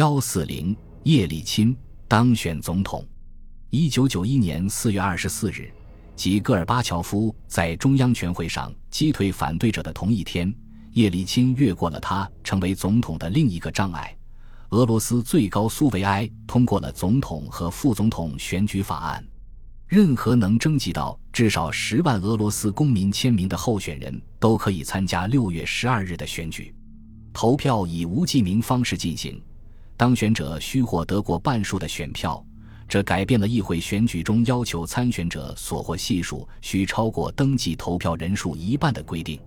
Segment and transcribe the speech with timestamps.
[0.00, 1.76] 幺四零叶利钦
[2.08, 3.06] 当选总统。
[3.68, 5.70] 一九九一年四月二十四日，
[6.16, 10.50] 即戈尔巴乔夫在中央全会上击退反对者的同一天，
[10.92, 14.16] 叶利钦越过了他成为总统的另一个障碍。
[14.70, 19.22] 俄罗斯最高苏维埃通过了总统和副总统选举法案。
[19.86, 26.74] 任何能征集到至少十万俄罗斯公民签名的候选人都可以参加六月十二日的选举。
[27.34, 29.38] 投票以无记名方式进行，
[30.00, 32.42] 当选者需获得过半数的选票。
[32.88, 39.38] 这改变了议会选举中要求参选者所获系数需超过登记投票人数一半的规定。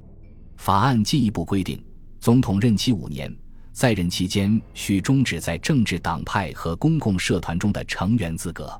[0.58, 1.84] 法案进一步规定，
[2.20, 3.36] 总统任期五年，
[3.72, 8.80] 在任期间需终止在政治党派和公共社团中的成员资格。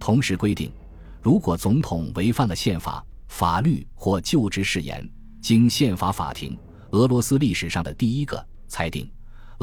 [0.00, 0.72] 同时规定。
[1.20, 5.06] 如果总统违反了宪法、法律或就职誓言，
[5.42, 6.58] 经宪法法庭
[6.92, 9.06] （俄罗斯历史上的第一个）裁定，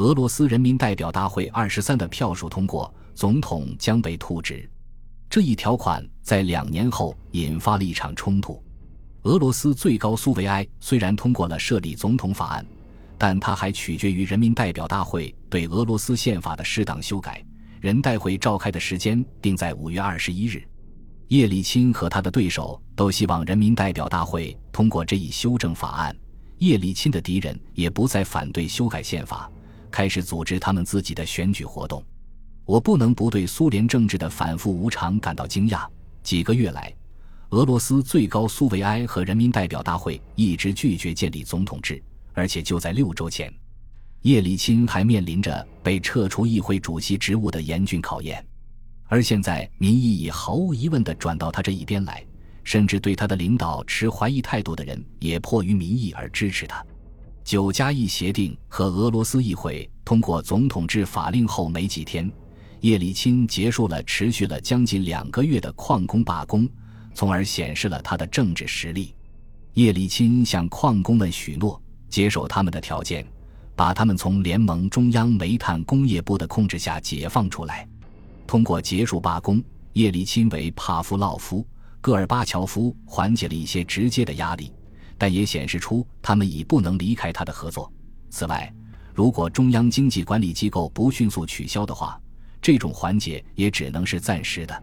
[0.00, 4.66] 俄罗斯人民代表大会二十三的票数通过，总统将被吐职。
[5.28, 8.62] 这一条款在两年后引发了一场冲突。
[9.24, 12.64] 俄罗斯最高苏维埃虽然通过了设立总统法案，
[13.18, 17.44] 但它还取决于人民代表大会对俄罗斯宪法的适当修改。
[17.78, 20.66] 人代会召开的时间定在五月二十一日。
[21.28, 26.16] 叶利钦和他的对手都希望人民代表大会通过这一修正法案。
[26.56, 29.50] 叶利钦的敌人也不再反对修改宪法，
[29.90, 32.02] 开始组织他们自己的选举活动。
[32.64, 35.86] 我不能不对苏联政治的反复无常感到惊讶。
[36.22, 36.94] 几个月来，
[37.50, 42.00] 俄罗斯最高苏维埃和人民代表大会一直拒绝建立总统制，
[42.32, 43.52] 而且就在六周前，
[44.22, 48.44] 叶利钦还面临着被撤除议会主席职务的严峻考验。
[49.08, 52.24] 而现在，民意已毫无疑问地转到他这一边来，
[52.62, 56.84] 甚至对他的领导持怀疑态度的人也迫于民意而支持他。
[57.44, 62.30] 九加一协定和俄罗斯议会通过总统制法令后没几天，
[62.80, 66.68] 叶利钦结束了持续了将近两个月的矿工罢工，
[67.14, 69.14] 从而显示了他的政治实力。
[69.74, 73.26] 叶利钦向矿工们许诺接受他们的条件，
[73.74, 77.88] 把他们从联盟中央煤炭工业部的控制下解放出来。
[78.46, 79.62] 通过结束罢工，
[79.92, 81.66] 叶利钦为帕夫洛夫、
[82.00, 84.72] 戈尔巴乔夫缓解了一些直接的压力，
[85.20, 87.92] 但也显示出他们已不能离开他的合作。
[88.30, 88.72] 此外，
[89.12, 92.18] 如果中央经济管理机构不迅速取消的话，
[92.62, 94.82] 这种缓解也只能是暂时的。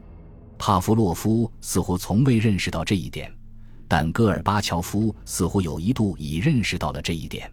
[0.59, 3.33] 帕夫洛夫似乎从未认识到这一点，
[3.87, 7.51] 但戈尔巴乔夫似乎有一度已认识到了这一点。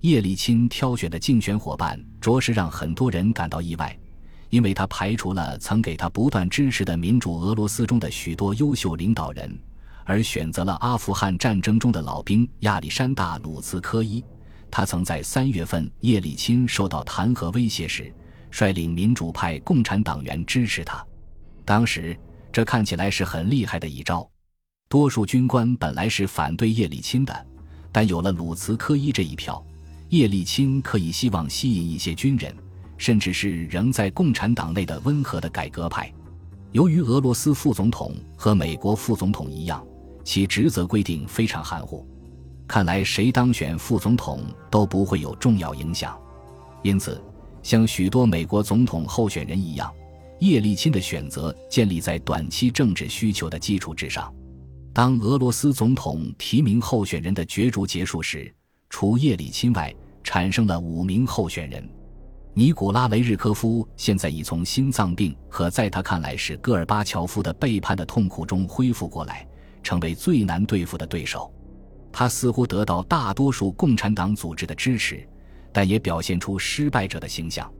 [0.00, 3.94] 叶利钦挑选的竞选伙伴着实让很多人感到意外。
[4.50, 9.58] 因为他排除了曾给他不断支持的民主俄罗斯中的许多优秀领导人，
[10.04, 14.22] 而选择了阿富汗战争中的老兵亚历山大·鲁茨科伊。
[14.70, 18.12] 他曾在三月份叶利钦受到弹劾威胁时，
[18.50, 21.04] 率领民主派共产党员支持他。
[21.64, 22.16] 当时
[22.52, 24.28] 这看起来是很厉害的一招。
[24.88, 27.46] 多数军官本来是反对叶利钦的，
[27.90, 29.64] 但有了鲁茨科伊这一票，
[30.10, 32.54] 叶利钦可以希望吸引一些军人。
[32.96, 36.10] 甚至是仍在共产党内的温和的改革派。
[36.70, 39.84] 由于俄罗斯副总统和美国副总统一样，
[40.24, 42.04] 其职责规定非常含糊，
[42.66, 44.40] 看来谁当选副总统
[44.70, 46.18] 都不会有重要影响。
[46.82, 47.22] 因此，
[47.62, 49.92] 像许多美国总统候选人一样，
[50.40, 54.32] 叶利钦的选择建立在短期政治需求的基础之上。
[54.92, 58.52] 当俄罗斯总统提名候选人的角逐结束时，
[58.88, 61.86] 除叶利钦外，产生了五名候选人。
[62.56, 69.44] 尼古拉雷日科夫现在已从心脏病和在他看来是戈尔巴乔夫的背叛的痛苦中恢复过来，
[69.84, 71.52] 成为最难对付的对手。
[72.10, 75.24] 他似乎得到大多数共产党组织的支持，
[75.72, 77.72] 但也表现出失败者的形象。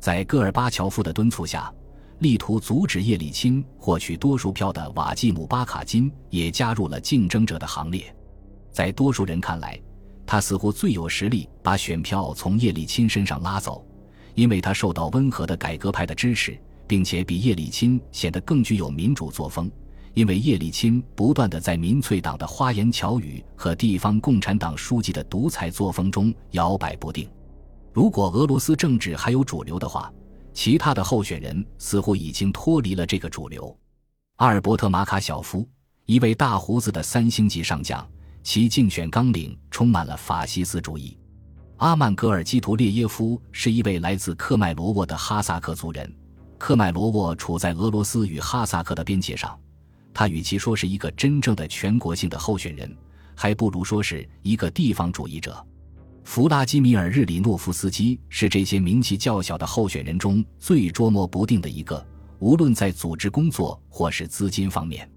[0.00, 1.72] 在戈尔巴乔夫的敦促下，
[2.18, 8.12] 力图阻止叶利钦获取多数票的瓦季姆巴卡金也加入了竞争者的行列。
[8.72, 9.80] 在多数人看来，
[10.26, 13.86] 他似乎最有实力把选票从叶利钦身上拉走。
[14.34, 19.70] 因为他受到温和的改革派的支持，并且比叶利钦显得更具有民主作风。
[20.14, 27.28] 因为叶利钦不断的在民粹党的花言巧语和地方共产党书记的独裁作风中摇摆不定。
[27.92, 30.12] 如果俄罗斯政治还有主流的话，
[30.52, 33.74] 其他的候选人似乎已经脱离了这个主流。
[34.36, 35.66] 阿尔伯特·马卡小夫，
[36.06, 38.06] 一位大胡子的三星级上将，
[38.42, 41.16] 其竞选纲领充满了法西斯主义。
[41.78, 46.12] 阿曼格尔基图列耶夫是一位来自克麦罗沃的哈萨克族人。
[46.58, 49.58] 克麦罗沃处在俄罗斯与哈萨克的边界上。
[50.14, 52.94] 他与其说是一个真正的全国性的候选人，
[53.34, 55.64] 还不如说是一个地方主义者。
[56.24, 62.06] 弗拉基米尔·日里诺夫斯基是这些名气较小的候选人中最捉摸不定的一个，
[62.38, 65.10] 无论在组织工作或是资金方面，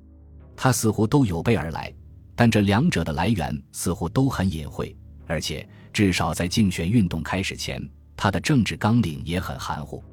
[0.55, 1.93] 他似乎都有备而来，
[2.35, 4.95] 但这两者的来源似乎都很隐晦，
[5.27, 7.79] 而且至少在竞选运动开始前，
[8.17, 10.03] 他的政治纲领也很含糊。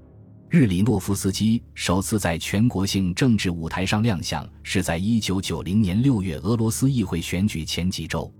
[0.52, 8.30] 日里诺夫斯基首次在全国性政治舞台上亮相是在1990年6月俄罗斯议会选举前几周。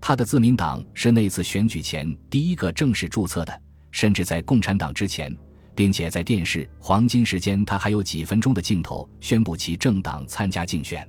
[0.00, 5.36] 他的自民党是那次选举前第一个正式注册的，甚至在共产党之前，
[5.74, 11.06] 并且在电视黄金时间，他还有几分钟的镜头宣布其政党参加竞选。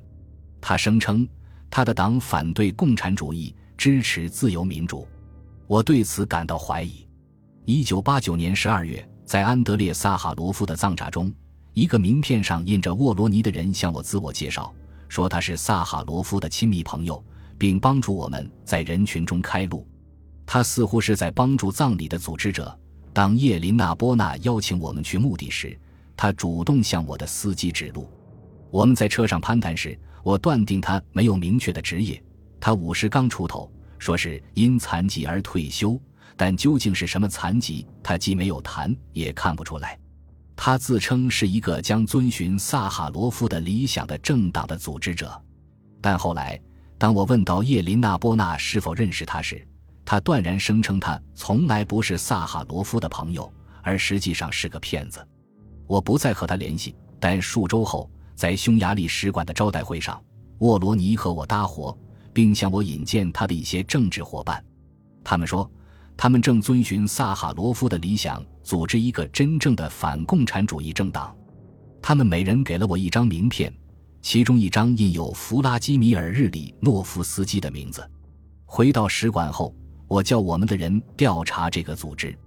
[0.60, 1.26] 他声称
[1.70, 5.08] 他的党反对共产主义，支持自由民主。
[5.66, 7.08] 我对此感到怀疑。
[7.68, 11.32] 1989年12月，在安德烈·萨哈罗夫的葬札中，
[11.74, 14.74] 一个名片上印着沃罗尼的人向我自我介绍，
[15.08, 17.24] 说他是萨哈罗夫的亲密朋友。
[17.58, 19.88] 并帮助我们在人群中开路，
[20.46, 22.78] 他似乎是在帮助葬礼的组织者。
[23.14, 25.80] 当叶琳娜·波娜邀请我们去墓地时，
[26.18, 28.10] 他主动向我的司机指路。
[28.70, 32.22] 我们在车上攀谈时，我断定他没有明确的职业。
[32.60, 35.98] 他五十刚出头，说是因残疾而退休，
[36.36, 39.98] 但究竟是什么残疾，他既没有谈，也看不出来。
[40.56, 45.42] 他自称是一个将遵循萨哈罗夫的理想的政党的组织者，
[46.02, 46.60] 但后来。
[46.98, 49.68] 当我问到叶琳娜·波娜是否认识他时，
[50.06, 53.52] 他断然声称他从来不是萨哈罗夫的朋友，
[53.82, 55.28] 而实际上是个骗子。
[55.88, 60.24] 我不再和他联系，但数周后，在匈牙利使馆的招待会上，
[60.60, 61.98] 沃罗尼和我搭伙，
[62.32, 64.64] 并向我引荐他的一些政治伙伴。
[65.24, 65.68] 他们说，
[66.16, 71.36] 他们正遵循萨哈罗夫的理想，组织一个真正的反共产主义政党。
[72.02, 73.74] 他们每人给了我一张名片。
[74.24, 78.08] 其中一张印有弗拉基米尔·日里诺夫斯基的名字。
[78.66, 79.74] 回到使馆后，
[80.08, 82.38] 我叫我们的人调查这个组织。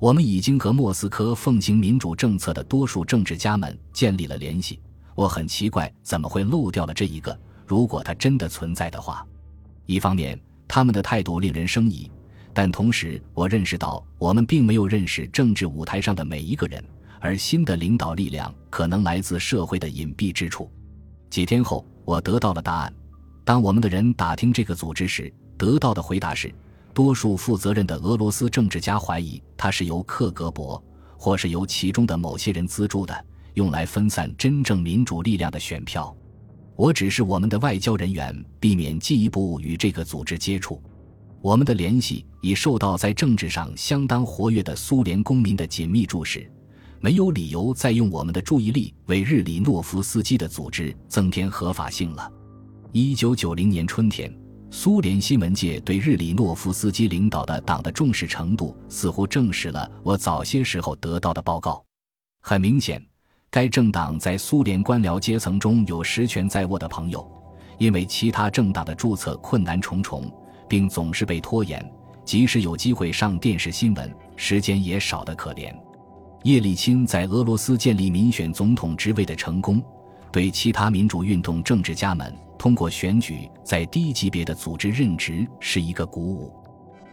[0.00, 4.80] 我们已经和莫斯科奉行民主政策的多数政治家们建立了联系。
[5.14, 7.38] 我很奇怪怎么会漏掉了这一个。
[7.68, 9.24] 如果它真的存在的话，
[9.86, 10.36] 一方面
[10.66, 12.10] 他们的态度令人生疑，
[12.54, 16.84] 但同时我认识到我们并没有认识政治舞台上的每一个人，
[17.18, 20.70] 而新的领导力量可能来自社会的隐蔽之处。
[21.30, 22.92] 几天后，我得到了答案。
[23.44, 26.52] 当我们的人打听这个组织时，得到的回答是：
[26.92, 30.80] 多数负责任的俄罗斯政治家怀疑它是由克格勃
[31.16, 36.14] 或是由其中的某些人资助的，用来分散真正民主力量的选票。
[36.76, 40.82] 我指示我们的外交人员避免进一步与这个组织接触。
[41.42, 46.48] 我们的联系已受到在政治上相当活跃的苏联公民的紧密注视。
[47.00, 52.30] 没有理由再用我们的注意力为日里诺夫斯基的组织增添合法性了。
[52.92, 54.32] 一九九零年春天，
[54.70, 61.84] 苏联新闻界对日里诺夫斯基领导的党的重视程度似乎证实了我早些时候得到的报告。
[62.40, 63.04] 很明显，
[63.50, 67.28] 该政党在苏联官僚阶层中有实权在握的朋友，
[67.80, 70.32] 因为其他政党的注册困难重重，
[70.72, 71.92] 并总是被拖延，
[72.24, 75.70] 即使有机会上电视新闻，时间也少得可怜。
[76.44, 79.82] 叶利钦在俄罗斯建立民选总统职位的成功，
[80.32, 86.50] 对其他民主运动政治家们通过选举在低级别的组织任职是一个鼓舞。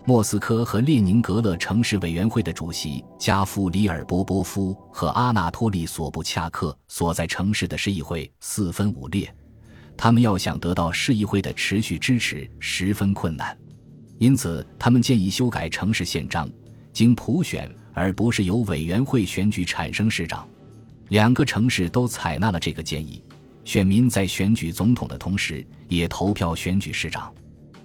[0.06, 9.30] 莫斯科和列宁格勒城市委员会的主席加夫里尔·波波夫和阿纳托利·索布恰克所在城市的市议会四分五裂，
[10.02, 13.58] 他们要想得到市议会的持续支持十分困难，
[14.18, 16.50] 因此他们建议修改城市宪章，
[16.94, 17.70] 经普选。
[17.92, 20.48] 而不是由委员会选举产生市长，
[21.10, 23.22] 两个城市都采纳了这个建议。
[23.66, 27.34] 选民在选举总统的同时，也投票选举市长。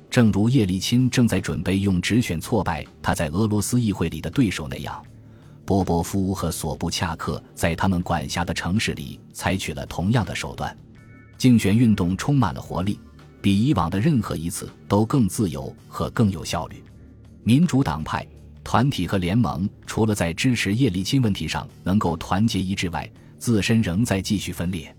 [0.09, 5.05] 正如叶利钦正在准备用直选挫败他在俄罗斯议会里的对手那样，
[5.65, 10.77] 波波夫和索布恰克在他们管辖的城市里采取了同样的手段。
[11.45, 12.99] 竞选运动充满了活力，
[13.43, 16.83] 比以往的任何一次都更自由和更有效率。
[17.43, 18.27] 民主党派。
[18.65, 23.07] 团体和联盟除了在支持叶利钦问题上能够团结一致外，
[23.39, 24.97] 自身仍在继续分裂。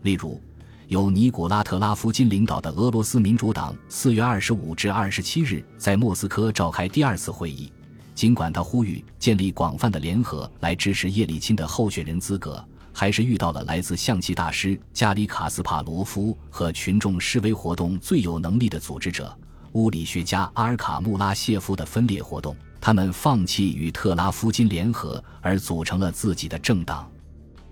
[0.00, 0.40] 例如，
[0.88, 7.70] 由尼古拉特拉夫金领导的俄罗斯民主党，四月二十五至二十七日在莫斯科召开第二次会议。
[8.14, 19.36] 尽管他呼吁建立广泛的联合来支持叶利钦的候选人资格，还是遇到了来自象棋大师加里卡斯帕罗夫和群众示威活动最有能力的组织者
[19.72, 22.54] 物理学家阿尔卡穆拉谢夫的分裂活动。
[22.80, 27.08] 他们放弃与特拉夫金联合，而组成了自己的政党。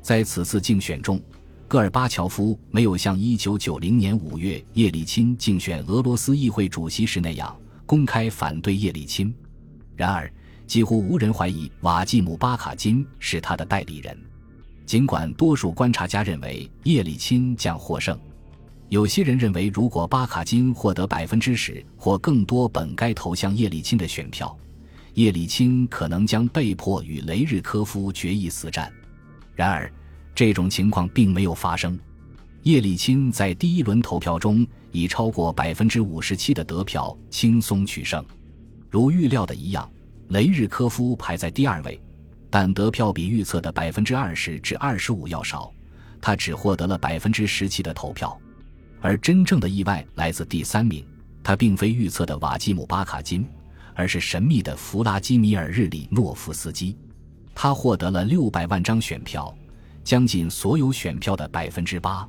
[0.00, 1.20] 在此次竞选中，
[1.66, 7.54] 戈尔巴乔夫没有像1990年5月叶利钦竞选俄罗斯议会主席时那样
[7.86, 9.34] 公开反对叶利钦。
[9.96, 10.32] 然而，
[10.64, 14.16] 几乎无人怀疑瓦季姆·巴卡金是他的代理人。
[14.90, 18.18] 尽管多数观察家认为叶利钦将获胜，
[18.88, 24.58] 有些人认为，如果巴卡金获得百分之十或更多本该投向叶利钦的选票，
[25.14, 28.92] 叶利钦可能将被迫与雷日科夫决一死战。
[29.54, 29.88] 然而，
[30.34, 31.96] 这种情况并没有发生。
[32.64, 38.24] 叶利钦在第一轮投票中以超过百分之五十七的得票轻松取胜。
[38.90, 39.88] 如预料的一样，
[40.30, 42.02] 雷日科夫排在第二位，
[42.50, 45.72] 但得票比预测的百分之二十至二十五要少，
[46.20, 48.36] 他只获得了百分之十七的投票。
[49.00, 51.06] 而真正的意外来自第三名，
[51.42, 53.46] 他并非预测的瓦基姆·巴卡金，
[53.94, 56.96] 而是神秘的弗拉基米尔·日里诺夫斯基，
[57.54, 59.54] 他获得了六百万张选票，
[60.02, 62.28] 将近所有选票的百分之八。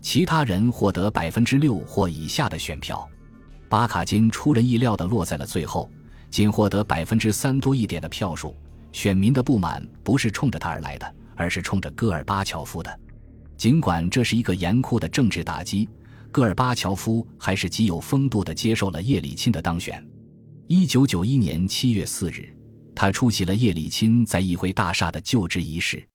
[0.00, 3.08] 其他人获得百分之六或以下的选票，
[3.70, 5.90] 巴卡金出人意料地落在了最后，
[6.30, 8.54] 仅获得百分之三多一点的票数。
[8.94, 13.00] 选民的不满不是冲着他而来的，而是冲着戈尔巴乔夫的。
[13.56, 15.88] 尽管这是一个严酷的政治打击，
[16.30, 20.02] 戈尔巴乔夫还是极有风度地接受了叶利钦的当选。
[20.68, 22.56] 一九九一年七月四日，
[22.94, 26.06] 他出席了叶利钦在议会大厦的就职仪式。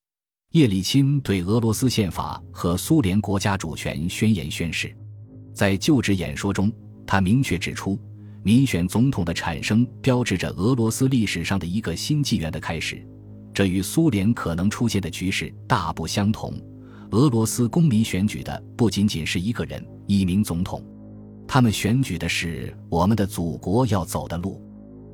[0.51, 4.95] 叶利钦对俄罗斯宪法和苏联国家主权宣言宣誓，
[5.53, 6.71] 在就职演说中，
[7.05, 7.99] 他明确指出，
[8.41, 13.05] 民选总统的产生标志着俄罗斯历史上的一个新纪元的开始，
[13.53, 16.53] 这与苏联可能出现的局势大不相同。
[17.11, 20.83] 俄罗斯公民选举的不仅仅是一个人、一名总统，
[21.47, 24.61] 他们选举的是我们的祖国要走的路。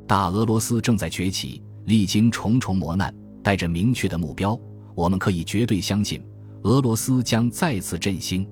[0.08, 4.60] 大俄罗斯正在崛起，历经重重磨难，带着明确的目标。
[4.94, 6.22] 我们可以绝对相信，
[6.64, 8.48] 俄罗斯将再次振兴。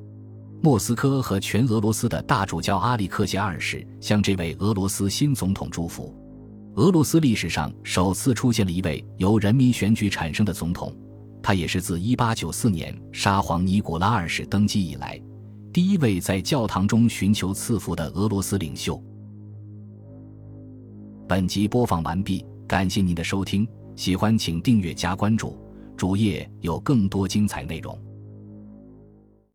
[0.66, 6.16] 莫斯科和全俄罗斯的大主教阿里克谢二世向这位俄罗斯新总统祝福。
[6.76, 10.96] 俄罗斯历史上首次出现了一位由人民选举产生的总统，
[11.42, 15.22] 他也是自1894年沙皇尼古拉二世登基以来
[15.74, 19.04] 第一位在教堂中寻求赐福的俄罗斯领袖。
[21.28, 23.68] 本集播放完毕，感谢您的收听，
[23.98, 25.60] 喜欢请订阅加关注。
[25.98, 28.00] 主页有更多精彩内容。